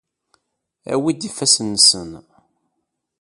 [0.93, 2.11] Awi-d ifassen-nsen.